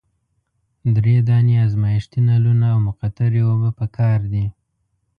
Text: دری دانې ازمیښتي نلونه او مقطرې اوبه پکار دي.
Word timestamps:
دری 0.95 1.15
دانې 1.27 1.55
ازمیښتي 1.65 2.19
نلونه 2.29 2.65
او 2.73 2.79
مقطرې 2.87 3.41
اوبه 3.49 3.69
پکار 3.79 4.19
دي. 4.31 4.45